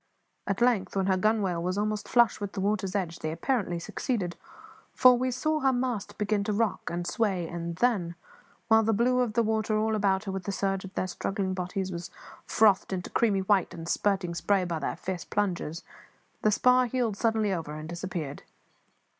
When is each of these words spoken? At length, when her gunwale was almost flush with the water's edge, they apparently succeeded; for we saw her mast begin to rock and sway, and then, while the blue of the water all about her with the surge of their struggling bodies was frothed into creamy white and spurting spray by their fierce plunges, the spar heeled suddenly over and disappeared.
At 0.47 0.61
length, 0.61 0.95
when 0.95 1.05
her 1.05 1.15
gunwale 1.15 1.61
was 1.61 1.77
almost 1.77 2.07
flush 2.09 2.41
with 2.41 2.53
the 2.53 2.59
water's 2.59 2.95
edge, 2.95 3.19
they 3.19 3.31
apparently 3.31 3.77
succeeded; 3.77 4.35
for 4.95 5.15
we 5.15 5.29
saw 5.29 5.59
her 5.59 5.71
mast 5.71 6.17
begin 6.17 6.43
to 6.45 6.53
rock 6.53 6.89
and 6.89 7.05
sway, 7.05 7.47
and 7.47 7.75
then, 7.75 8.15
while 8.67 8.81
the 8.81 8.93
blue 8.95 9.19
of 9.19 9.33
the 9.33 9.43
water 9.43 9.77
all 9.77 9.93
about 9.95 10.23
her 10.23 10.31
with 10.31 10.45
the 10.45 10.51
surge 10.51 10.83
of 10.83 10.93
their 10.95 11.05
struggling 11.05 11.53
bodies 11.53 11.91
was 11.91 12.09
frothed 12.47 12.91
into 12.91 13.11
creamy 13.11 13.41
white 13.41 13.75
and 13.75 13.87
spurting 13.87 14.33
spray 14.33 14.63
by 14.65 14.79
their 14.79 14.95
fierce 14.95 15.23
plunges, 15.23 15.83
the 16.41 16.49
spar 16.49 16.87
heeled 16.87 17.15
suddenly 17.15 17.53
over 17.53 17.75
and 17.75 17.87
disappeared. 17.87 18.41